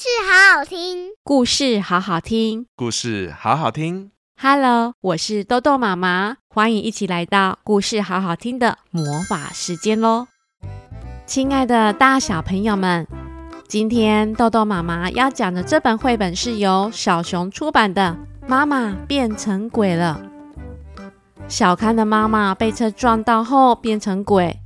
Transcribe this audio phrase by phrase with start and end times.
[0.00, 4.12] 事好好听，故事好好听，故事好好听。
[4.40, 10.28] Hello，我是豆豆妈妈，欢迎一起来到故事好好听的魔法时间喽！
[11.26, 13.08] 亲爱的大小朋友们，
[13.66, 18.16] 今天豆豆妈妈要讲的这本绘本是由小熊出版的
[18.48, 20.20] 《妈妈变成鬼了》。
[21.48, 24.60] 小康的妈妈被车撞到后变成鬼，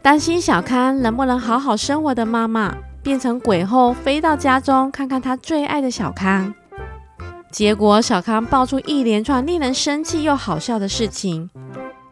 [0.00, 2.72] 担心小康能不能好好生活的妈妈。
[3.02, 6.54] 变成鬼后，飞到家中看看他最爱的小康。
[7.50, 11.50] 结果，小康爆出一连串令人生气又好笑的事情。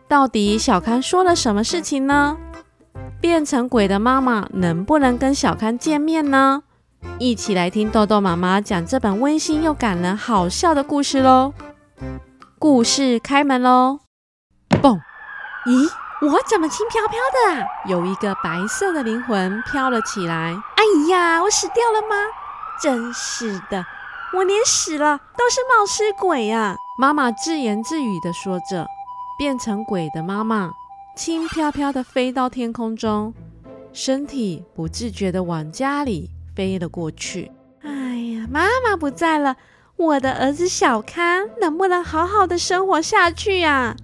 [0.08, 2.36] 到底小康说了什么事情呢？
[3.20, 6.62] 变成鬼的妈妈能不能跟小康见面呢？
[7.18, 11.54] 一起来听豆豆妈妈讲这本温馨又感人、好笑的故事喽！
[12.58, 14.00] 故事开门喽！
[14.82, 14.98] 嘣！
[15.66, 15.90] 咦？
[16.22, 17.66] 我怎么轻飘飘的啊？
[17.86, 20.54] 有一个白色的灵魂飘了起来。
[20.76, 22.14] 哎呀，我死掉了吗？
[22.82, 23.86] 真是的，
[24.34, 26.76] 我连死了都是冒失鬼呀！
[26.98, 28.86] 妈妈自言自语地说着。
[29.38, 30.70] 变成鬼的妈妈
[31.16, 33.32] 轻飘飘地飞到天空中，
[33.90, 37.50] 身体不自觉地往家里飞了过去。
[37.82, 37.90] 哎
[38.34, 39.56] 呀，妈妈不在了，
[39.96, 43.96] 我的儿子小康能不能好好的生活下去呀？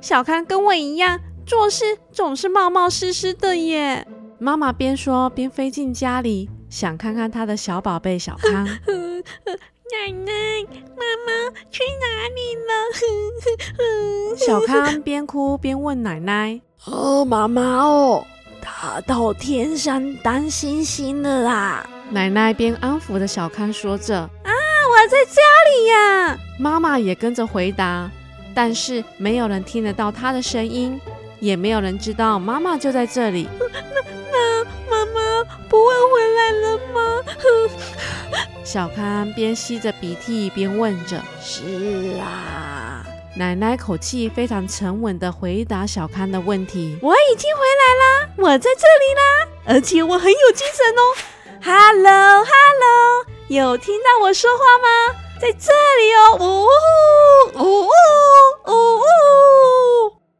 [0.00, 1.20] 小康跟我一样。
[1.46, 4.06] 做事总是冒冒失失的耶！
[4.38, 8.64] 妈妈边说边飞进家里，想看看她的小宝贝小康。
[9.92, 10.32] 奶奶，
[10.96, 12.72] 妈妈去哪里了？
[14.36, 18.26] 小康边哭边问奶奶：“哦，妈妈哦，
[18.62, 28.10] 他到天上当星星了啦！”奶奶边安抚着小康说着：“啊，我在家里呀！”妈妈也跟着回答，
[28.54, 30.98] 但是没有人听得到她的声音。
[31.42, 33.48] 也没有人知道妈妈就在这里。
[33.58, 33.66] 那
[34.30, 37.00] 那妈妈不会回来了吗？
[38.62, 41.20] 小康边吸着鼻涕边问着。
[41.42, 43.04] 是啊，
[43.34, 46.96] 奶奶口气非常沉稳地回答小康的问题。
[47.02, 51.02] 我已经回来啦，我在这里啦，而且我很有精神哦。
[51.60, 54.88] Hello Hello，有听到我说话吗？
[55.40, 56.36] 在这里哦。
[56.38, 56.68] 呜
[57.58, 57.88] 呜呜
[58.68, 59.81] 呜。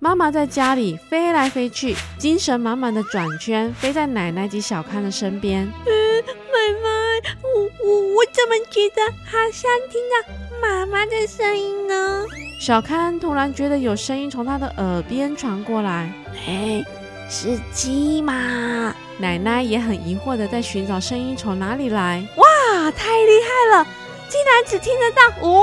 [0.02, 5.62] 妈妈在家里飞来飞去，精神满满的转圈，飞在奶奶及小康的身边。
[5.86, 5.92] 嗯，
[6.26, 12.26] 奶奶，我我我怎么觉得好像听到妈妈的声音呢？
[12.60, 16.12] 小康突然觉得有声音从他的耳边传过来。
[16.48, 16.82] 哎，
[17.30, 18.92] 是鸡吗？
[19.18, 22.26] 奶奶也很疑惑的在寻找声音从哪里来。
[22.38, 23.86] 哇，太厉害了！
[24.32, 25.60] 竟然只听得到“呜呜”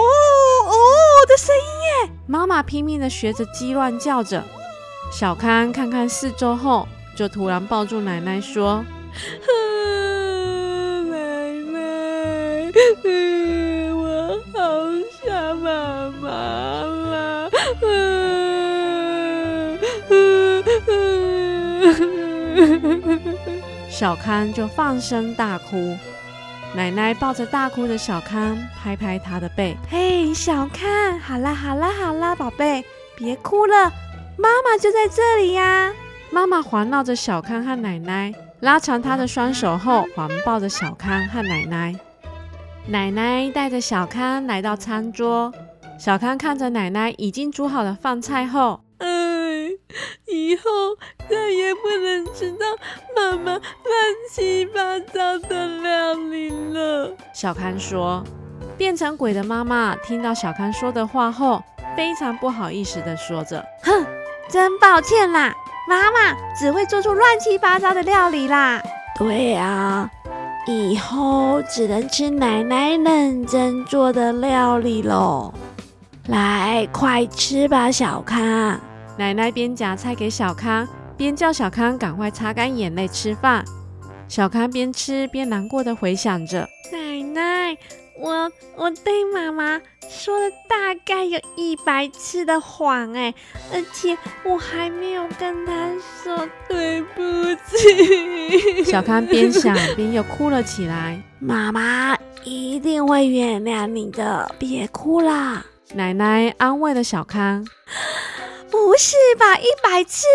[1.27, 1.61] 的声音
[2.05, 2.11] 耶！
[2.27, 4.43] 妈妈拼命地学着鸡乱叫着。
[5.11, 8.85] 小康看看四周后，就突然抱住奶奶说
[11.09, 11.17] ：“奶
[11.71, 12.71] 奶，
[13.91, 14.59] 我好
[15.25, 17.49] 想妈妈了。”
[23.89, 25.97] 小康就放声大哭。
[26.75, 29.75] 奶奶抱着大哭的小康，拍拍他的背。
[29.89, 32.85] 嘿，小康，好啦，好啦，好啦，宝贝，
[33.17, 33.91] 别哭了，
[34.37, 35.91] 妈妈就在这里呀。
[36.31, 41.95] 妈妈环绕着小康和奶奶，拉长她的双手后，环抱着小康和奶奶。
[42.85, 45.51] 奶奶带着小康来到餐桌，
[45.97, 48.81] 小康看着奶奶已经煮好的饭菜后。
[50.27, 50.69] 以后
[51.29, 52.65] 再也不能吃到
[53.15, 53.61] 妈妈乱
[54.31, 57.11] 七八糟的料理了。
[57.33, 58.23] 小康说
[58.77, 61.61] ：“变成鬼的妈妈听到小康说的话后，
[61.97, 64.05] 非常不好意思的说着：‘哼，
[64.49, 65.53] 真抱歉啦，
[65.87, 68.81] 妈妈只会做出乱七八糟的料理啦。’
[69.17, 70.09] 对啊，
[70.67, 75.53] 以后只能吃奶奶认真做的料理喽。
[76.27, 78.79] 来，快吃吧，小康。”
[79.19, 80.87] 奶奶边夹菜给小康，
[81.17, 83.65] 边叫小康赶快擦干眼泪吃饭。
[84.29, 87.77] 小康边吃边难过的回想着：“奶奶，
[88.17, 89.77] 我我对妈妈
[90.07, 93.33] 说了大概有一百次的谎，哎，
[93.73, 95.91] 而且我还没有跟她
[96.23, 97.21] 说对不
[97.75, 98.83] 起。
[98.89, 101.21] ”小康边想边又哭了起来。
[101.39, 105.65] 妈妈一定会原谅你的，别哭啦。
[105.93, 107.67] 奶奶安慰了小康。
[108.85, 110.25] 不是吧，一百次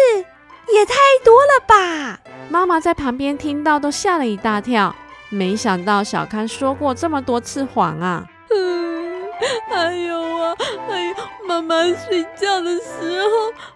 [0.72, 0.94] 也太
[1.24, 2.20] 多了吧！
[2.50, 4.94] 妈妈在旁边听到都吓了一大跳，
[5.30, 8.24] 没想到小康说过这么多次谎啊！
[8.54, 9.22] 嗯，
[9.68, 10.54] 还有啊，
[10.86, 11.14] 还有
[11.48, 13.28] 妈妈睡觉的时候，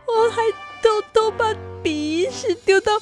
[0.07, 0.43] 我还
[0.83, 1.47] 偷偷把
[1.83, 2.93] 鼻屎丢到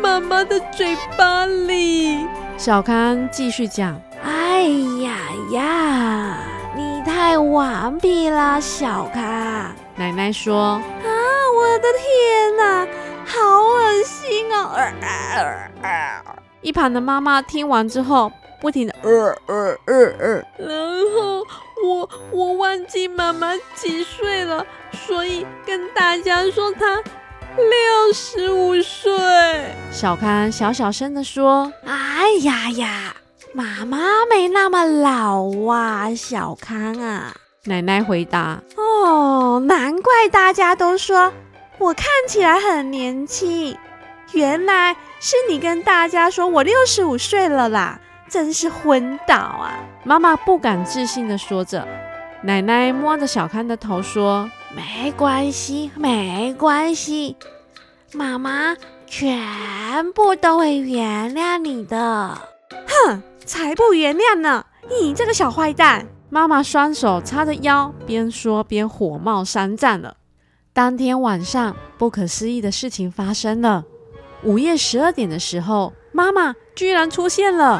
[0.00, 2.26] 妈妈的嘴巴里。
[2.58, 4.62] 小康继续讲：哎
[5.02, 5.16] 呀
[5.52, 6.38] 呀，
[6.76, 9.22] 你太顽皮了，小康。
[9.96, 11.13] 奶奶说：“啊，
[11.56, 12.86] 我的天哪，
[13.24, 14.70] 好恶心哦！”
[16.60, 20.68] 一旁的妈妈听完之后，不停的呃呃呃呃，然
[21.14, 21.46] 后
[21.84, 24.66] 我我忘记妈妈几岁了，
[25.06, 27.02] 所以跟大家说她
[27.56, 29.12] 六十五岁。
[29.90, 33.14] 小康小小声的说：“哎呀呀，
[33.52, 33.98] 妈妈
[34.30, 37.34] 没那么老啊，小康啊。”
[37.66, 41.30] 奶奶回答：“哦，难怪大家都说
[41.84, 43.76] 我看起来很年轻。”
[44.32, 49.78] 原来是你跟大家说我六十五岁了啦，真是昏倒啊！
[50.02, 51.86] 妈妈不敢置信地说着。
[52.42, 57.36] 奶奶摸着小康的头说：“没关系，没关系，
[58.12, 58.74] 妈妈
[59.06, 62.36] 全部都会原谅你的。”
[63.06, 64.66] 哼，才不原谅呢！
[64.90, 66.06] 你这个小坏蛋！
[66.28, 70.16] 妈妈双手叉着腰，边说边火冒三丈了。
[70.74, 73.84] 当天晚上，不可思议的事情发生了。
[74.42, 77.78] 午夜十二点的时候，妈妈居然出现了。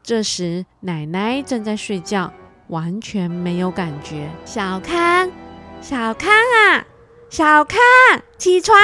[0.00, 2.32] 这时，奶奶正在睡觉，
[2.68, 4.30] 完全没有感觉。
[4.44, 5.28] 小康，
[5.80, 6.86] 小康啊，
[7.28, 7.80] 小康，
[8.38, 8.78] 起床，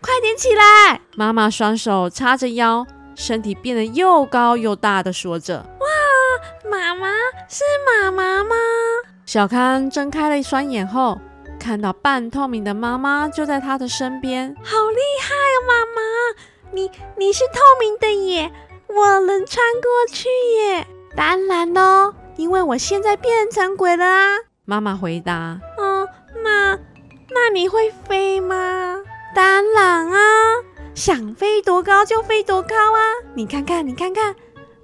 [0.00, 1.00] 快点起来！
[1.14, 2.84] 妈妈双手叉着腰，
[3.14, 7.06] 身体变得又高又大的说着：“哇，妈妈
[7.48, 8.56] 是妈妈吗？”
[9.24, 11.20] 小康睁开了一双眼后，
[11.60, 14.56] 看到半透明的妈妈就在他的身边。
[14.64, 16.00] 好厉害哦，妈妈！
[16.72, 18.50] 你你是透明的耶，
[18.88, 20.86] 我能穿过去耶。
[21.14, 24.38] 当然喽，因为我现在变成鬼了啊。
[24.64, 25.60] 妈妈回答。
[25.78, 26.08] 嗯，
[26.42, 26.78] 那
[27.28, 28.96] 那你会飞吗？
[29.34, 30.18] 当然啊，
[30.94, 33.00] 想飞多高就飞多高啊。
[33.34, 34.34] 你看看，你看看，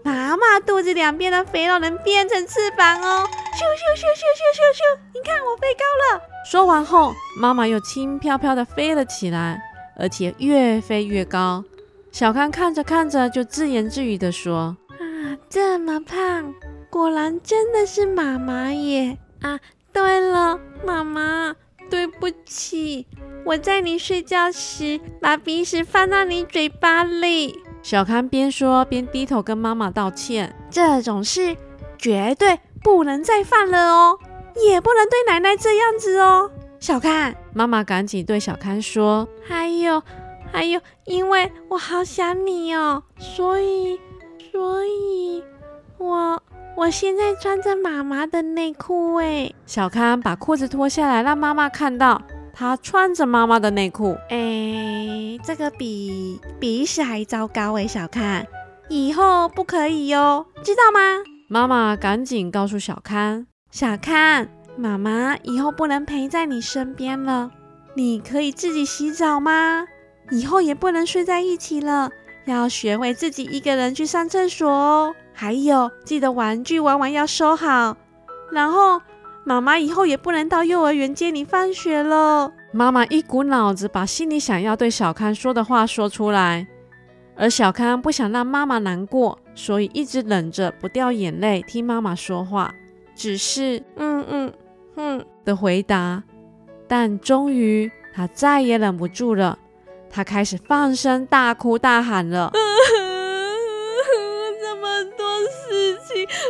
[0.03, 3.27] 妈妈肚子两边的肥肉能变成翅膀哦。
[3.57, 3.65] 咻咻
[3.97, 6.23] 咻咻咻咻咻，你看我飞高了。
[6.45, 9.59] 说完后，妈妈又轻飘飘的飞了起来，
[9.99, 11.65] 而且越飞越高。
[12.13, 16.53] 小康看着看着，就自言自语的说：“啊，这么胖，
[16.91, 19.17] 果然真的是妈妈耶！
[19.41, 19.59] 啊，
[19.91, 21.57] 对了，妈妈，
[21.89, 23.07] 对不起，
[23.47, 31.57] 我在你睡觉时把鼻屎放到你嘴巴里。”小康边说边低头跟妈妈道歉：“这种事
[31.97, 34.17] 绝对不能再犯了哦，
[34.55, 36.49] 也不能对奶奶这样子哦。”
[36.79, 40.01] 小康，妈妈赶紧对小康说：“还有。”
[40.53, 43.99] 还有，因为我好想你哦，所以，
[44.53, 45.43] 所以
[45.99, 46.41] 我
[46.77, 49.53] 我现在穿着妈妈的内裤诶。
[49.67, 52.23] 小康把裤子脱下来，让妈妈看到
[52.55, 54.17] 他穿着妈妈的内裤。
[54.29, 58.47] 诶，这个比比屎还糟糕诶，小康，
[58.89, 61.01] 以后不可以哟，知道吗？
[61.49, 67.53] 妈妈赶紧告诉小康，小康，妈妈以后不能陪在你身边了，
[67.95, 69.87] 你可以自己洗澡吗？
[70.33, 72.11] 以后也不能睡在一起了，
[72.47, 75.15] 要学会自己一个人去上厕所哦。
[75.33, 77.97] 还有，记得玩具玩完要收好。
[78.51, 79.01] 然后，
[79.45, 82.53] 妈妈以后也不能到幼儿园接你放学了。
[82.73, 86.67] 妈妈一股脑子把心里想要对小康说的话说出来，
[87.37, 92.73] 而小康不想让妈妈难过，所以一直忍着不掉眼泪听妈妈说话，
[93.17, 94.53] 只是嗯嗯
[94.95, 96.23] 嗯的回答。
[96.87, 99.59] 但终于，他再也忍不住了。
[100.09, 102.53] 他开始放声大哭大喊了。
[102.53, 102.59] 这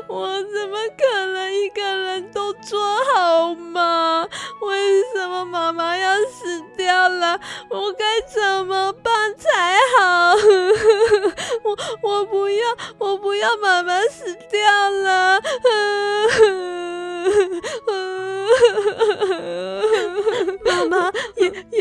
[0.08, 2.78] 我怎么可能一个人都做
[3.14, 4.28] 好吗？
[4.62, 7.40] 为什么妈妈要死掉了？
[7.70, 10.34] 我该怎么办才好？
[11.64, 15.40] 我我不要，我不要妈妈死掉了。
[20.64, 21.12] 妈妈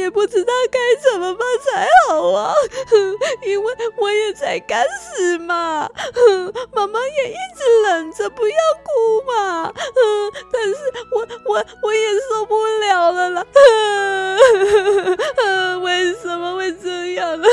[0.06, 0.80] 也不知道该
[1.12, 2.54] 怎么办才好啊，
[3.46, 5.90] 因为我也才刚死嘛，
[6.74, 8.90] 妈妈也一直忍着不要哭
[9.28, 9.74] 嘛，
[10.54, 10.76] 但是
[11.12, 13.44] 我我我也受不了了啦，
[15.82, 17.48] 为什么会这样呢？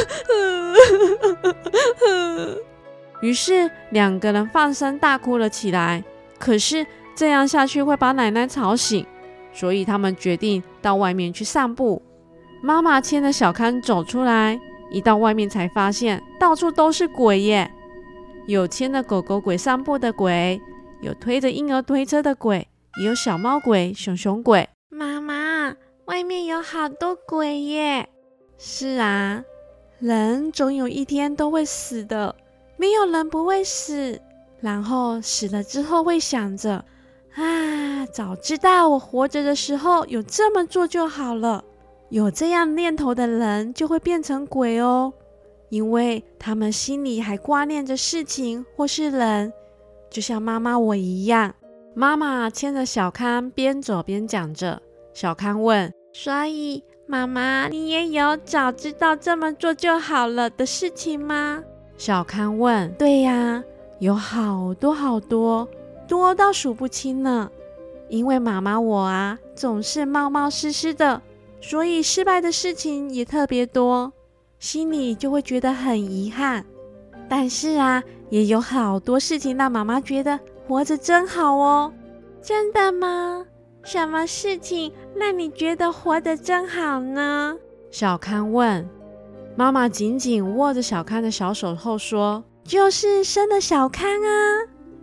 [3.23, 6.05] 于是两个人放声大哭了起来，
[6.39, 9.07] 可是这样下去会把奶奶吵醒。
[9.55, 12.01] 所以他们决定到外面去散步。
[12.65, 17.69] 妈妈牵着小康走出来，一到外面才发现到处都是鬼耶！
[18.47, 20.63] 有牵着狗狗鬼散步的鬼，
[21.01, 22.69] 有推着婴儿推车的鬼，
[23.01, 24.69] 也有小猫鬼、熊熊鬼。
[24.91, 28.09] 妈妈，外面有好多鬼耶！
[28.59, 29.43] 是啊，
[29.99, 32.37] 人总有一天都会死的，
[32.77, 34.21] 没有人不会死。
[34.61, 36.85] 然后死了之后会想着，
[37.35, 41.65] 啊，早知道我活着的时候有这么做就好了。
[42.13, 45.11] 有这样念头的人就会变成鬼哦，
[45.71, 49.51] 因为他们心里还挂念着事情或是人，
[50.11, 51.55] 就像妈妈我一样。
[51.95, 54.83] 妈妈牵着小康边走边讲着。
[55.15, 61.65] 小康问：“所以，妈妈，你也有早知道这么做就好了的事情吗？”
[61.97, 63.65] 小康问：“对呀，
[64.01, 65.67] 有好多好多，
[66.07, 67.51] 多到数不清呢。
[68.11, 71.23] 因为妈妈我啊，总是冒冒失失的，
[71.63, 74.13] 所以失败的事情也特别多，
[74.59, 76.63] 心里就会觉得很遗憾。
[77.27, 80.39] 但是啊，也有好多事情让妈妈觉得。”
[80.69, 81.93] 活着真好哦，
[82.41, 83.45] 真的吗？
[83.83, 87.57] 什么事情让你觉得活得真好呢？
[87.91, 88.89] 小康问。
[89.57, 94.39] 妈妈紧紧握着小康的小手后说：“就是生了小康啊！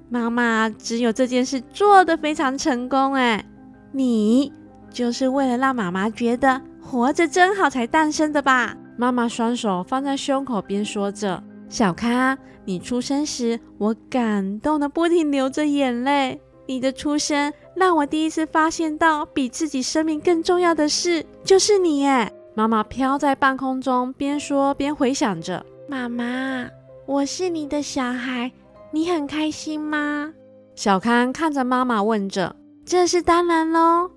[0.10, 3.46] 妈妈只有这件事做得非常成功哎，
[3.92, 4.52] 你
[4.92, 16.40] 就是为了让妈妈觉得活着真好才诞生的吧？”妈妈双手放在胸口边说着：“小康。”你出生时，我感动的不停流着眼泪。
[16.68, 22.02] 你的出生让我第一次发现到，比自己生命更重要的事就是你。
[22.02, 22.32] 耶。
[22.54, 26.68] 妈妈飘在半空中，边说边回想着：“妈妈，
[27.08, 28.52] 我是你的小孩，
[28.92, 30.32] 你很开心吗？”
[30.76, 32.56] 小康看着妈妈问着
[32.86, 34.12] ：“这是当然喽，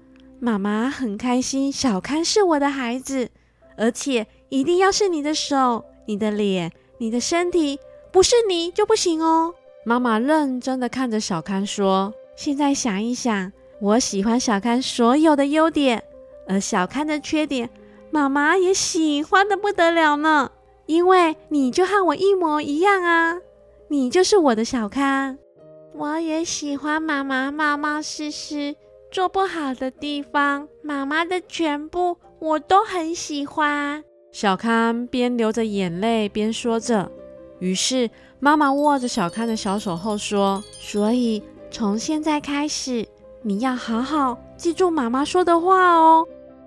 [0.45, 1.71] 妈妈很开心。
[1.71, 3.31] 小康是我的孩子，
[3.77, 7.79] 而且一定要是你的手、你的脸、你的身体。”
[8.11, 9.55] 不是你就不行哦。
[9.87, 16.05] 妈妈认真的看着小康说：“现在想一想，我喜欢小康所有的优点，
[16.47, 17.71] 而小康的缺点，
[18.11, 20.51] 妈妈也喜欢的不得了呢。
[20.85, 23.39] 因为你就和我一模一样啊，
[23.89, 25.39] 你就是我的小康。
[25.95, 28.77] 我也喜欢妈妈冒冒失失
[29.12, 34.02] 做不好的地方，妈妈的全部我都很喜欢。”
[34.33, 37.12] 小康边流着眼泪边说着。
[37.61, 43.07] 于是，妈妈握着小康的小手后说：“所以从现在开始，
[43.42, 46.26] 你要好好记住妈妈说的话哦。”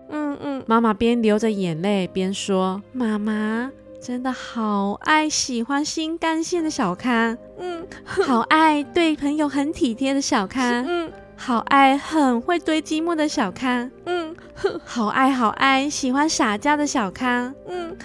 [0.10, 14.36] 嗯嗯，妈妈边流着眼泪边说：“妈妈真的好爱喜欢新干线的小康，嗯，好爱对朋友很体贴的小康， 嗯，好爱很会堆积木的小康，嗯，
[14.84, 17.96] 好爱好爱喜欢撒娇的小康，嗯，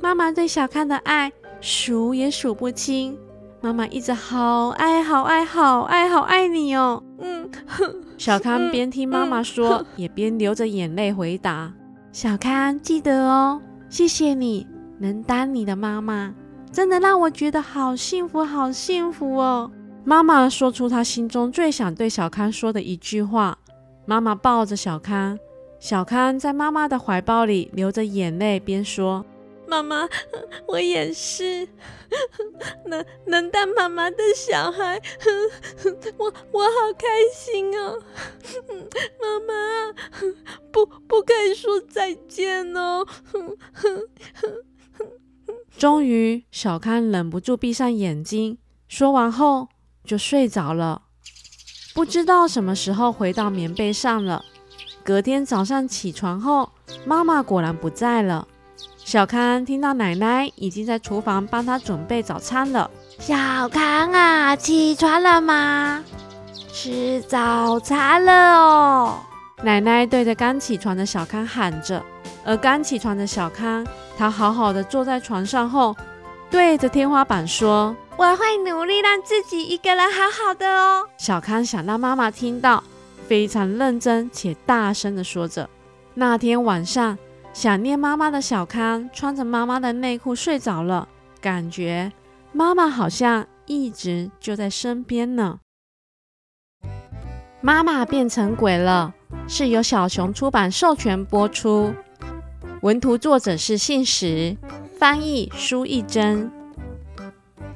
[0.00, 3.18] 妈妈对小康的爱。”数也数不清，
[3.60, 7.02] 妈妈一直好爱好爱好爱好爱你哦。
[7.18, 7.50] 嗯，
[8.18, 11.72] 小康边听妈妈说，嗯、也边流着眼泪回答
[12.12, 14.66] ：“小康，记得哦，谢谢你
[14.98, 16.32] 能当你的妈妈，
[16.70, 19.70] 真的让我觉得好幸福，好幸福哦。”
[20.08, 23.58] 妈妈说出她心中最想对小康说的一句话。
[24.06, 25.36] 妈妈抱着小康，
[25.80, 29.26] 小康在妈妈的怀抱里流着眼泪，边说。
[29.66, 30.08] 妈妈，
[30.68, 31.66] 我也是
[32.86, 35.02] 能能当妈妈的小孩，
[36.18, 38.00] 我我好开心哦！
[39.20, 39.92] 妈妈，
[40.70, 43.04] 不不可以说再见哦！
[45.76, 49.66] 终于，小康忍不住闭上眼睛，说完后
[50.06, 51.02] 就睡着了。
[51.94, 54.42] 不知道什么时候回到棉被上了。
[55.04, 56.70] 隔天早上起床后，
[57.04, 58.46] 妈妈果然不在了。
[58.96, 62.90] 小康听到奶奶已经在厨房帮他准备早餐了。
[63.18, 66.02] 小康啊，起床了吗？
[66.72, 69.18] 吃早餐了哦！
[69.62, 72.02] 奶奶对着刚起床的小康喊着。
[72.44, 73.86] 而刚起床的小康，
[74.18, 75.96] 他好好的坐在床上后，
[76.50, 82.82] 对着天花板说：“我会努力让自己一个人好好的哦。”小康想让妈妈听到，
[83.26, 85.68] 非常认真且大声的说着。
[86.14, 87.16] 那天晚上。
[87.52, 91.08] 想念妈妈的小康穿着妈妈的内裤睡着了，
[91.40, 92.12] 感觉
[92.52, 95.60] 妈妈好像一直就在身边呢。
[97.62, 99.14] 妈妈变成鬼了，
[99.48, 101.94] 是由小熊出版授权播出，
[102.82, 104.54] 文图作者是信实，
[104.98, 106.52] 翻译苏懿祯。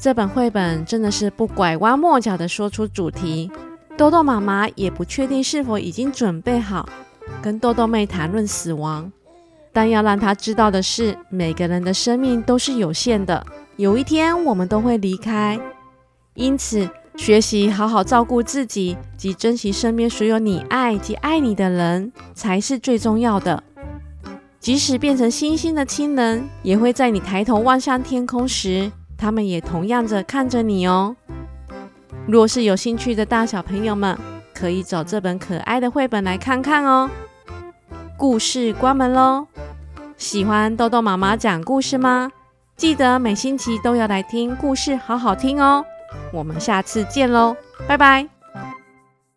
[0.00, 3.50] 这本绘本真的是不拐弯抹角的说出主题，
[3.99, 6.88] 豆豆妈妈也不确定是否已经准备好
[7.42, 9.12] 跟豆豆妹谈论死亡。
[9.75, 15.61] 但要让她知道的是，每个人的生命都是有限的，有一天我们都会离开。
[16.33, 23.62] 因此，学习好好照顾自己及珍惜身边所有你爱及爱你的人，才是最重要的。
[24.59, 31.14] 即使变成星星的亲人，也会在你抬头望向天空时，他们也同样着看着你哦。
[32.26, 34.18] 若是有兴趣的大小朋友们，
[34.54, 37.10] 可以找这本可爱的绘本来看看哦。
[38.16, 39.46] 故事关门喽！
[40.16, 42.30] 喜欢豆豆妈妈讲故事吗？
[42.76, 45.84] 记得每星期都要来听故事，好好听哦。
[46.32, 47.54] 我们下次见喽，
[47.86, 48.39] 拜拜。